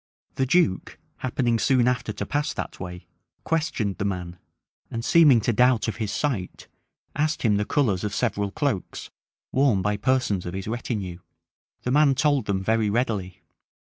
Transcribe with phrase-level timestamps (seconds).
[0.33, 3.05] The duke, happening soon after to pass that way,
[3.43, 4.39] questioned the man,
[4.89, 6.67] and seeming to doubt of his sight,
[7.15, 9.11] asked him the colors of several cloaks,
[9.51, 11.19] worn by persons of his retinue.
[11.83, 13.43] The man told them very readily.